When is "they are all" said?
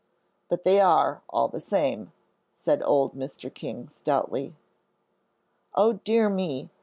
0.63-1.47